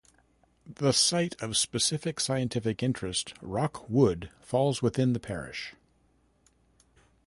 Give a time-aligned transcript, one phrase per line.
[0.65, 5.75] The Site of Special Scientific Interest Rock Wood falls within the parish.